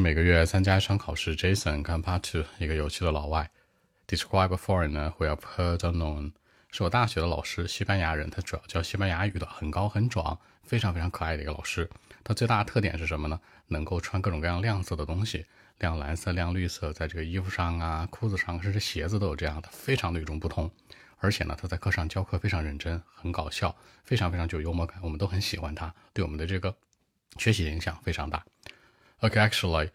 [0.00, 1.34] 每个月参加一场考试。
[1.34, 3.50] Jason 看 Part Two，一个有趣的老外。
[4.06, 6.32] Describe a foreigner who I've heard or known，
[6.70, 11.88] 是我大学的老师，西班牙人，他主要教西班牙语的，很高很壮，非常非常可爱的一个老师。
[12.22, 13.40] 他最大的特点是什么呢？
[13.66, 15.44] 能够穿各种各样亮色的东西，
[15.78, 20.70] 亮蓝色、亮绿色，在这个衣服上啊、裤子上，甚至鞋子都有这样的，非常的与众不同。
[21.18, 23.74] 而且呢，他在课上教课非常认真，很搞笑，
[24.04, 26.74] 非常非常具有幽默感，我们都很喜欢他，对我们的这个
[27.36, 28.44] 学习影响非常大。
[29.20, 29.90] Okay, actually,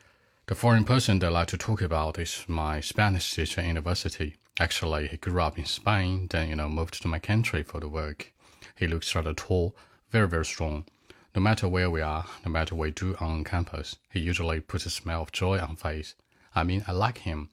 [0.48, 4.36] the foreign person that I like to talk about is my Spanish teacher in university.
[4.60, 7.88] Actually, he grew up in Spain, then you know moved to my country for the
[7.88, 8.34] work.
[8.76, 9.78] He looks rather tall,
[10.12, 10.84] very very strong.
[11.34, 14.86] No matter where we are, no matter what we do on campus, he usually puts
[14.86, 16.16] a smile of joy on face.
[16.54, 17.50] I mean, I like him.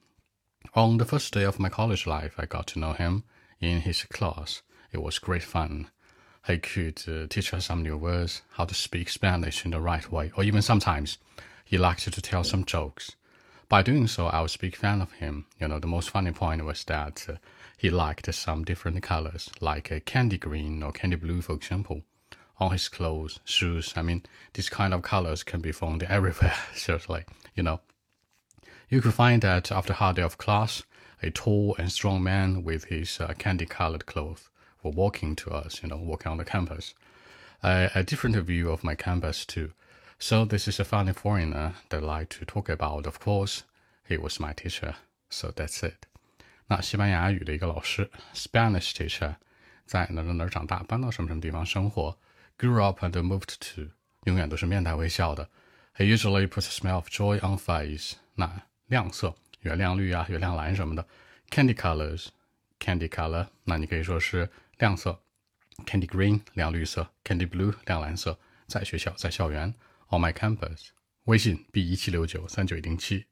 [0.75, 3.23] On the first day of my college life, I got to know him
[3.61, 4.61] in his class.
[4.91, 5.87] It was great fun.
[6.45, 10.11] He could uh, teach us some new words, how to speak Spanish in the right
[10.11, 11.17] way, or even sometimes
[11.71, 13.15] he liked to tell some jokes.
[13.69, 15.45] By doing so, I was a big fan of him.
[15.57, 17.35] You know, the most funny point was that uh,
[17.77, 22.01] he liked some different colors, like a candy green or candy blue, for example,
[22.59, 23.93] on his clothes, shoes.
[23.95, 27.23] I mean, these kind of colors can be found everywhere, seriously,
[27.55, 27.79] you know.
[28.89, 30.83] You could find that after a hard day of class,
[31.23, 34.49] a tall and strong man with his uh, candy-colored clothes
[34.83, 36.93] were walking to us, you know, walking on the campus.
[37.63, 39.71] Uh, a different view of my campus too.
[40.20, 43.06] So this is a funny foreigner that I like to talk about.
[43.06, 43.60] Of course,
[44.08, 44.94] he was my teacher.
[45.28, 46.06] So that's it.
[46.68, 49.36] 那西班牙语的一个老师，Spanish teacher，
[49.86, 52.18] 在哪哪哪长大，搬到什么什么地方生活，
[52.58, 53.90] grew up and moved to，
[54.24, 55.48] 永远都是面带微笑的。
[55.96, 58.16] He usually puts a smile of joy on face。
[58.34, 61.06] 那亮色月亮绿啊，月亮蓝什么的，
[61.50, 65.20] candy colors，candy color，那你可以说是亮色，
[65.84, 69.74] candy green 亮绿色，candy blue 亮蓝色，在学校在校园
[70.11, 70.89] ，on my campus，
[71.23, 73.25] 微信 b 一七六九三九零七。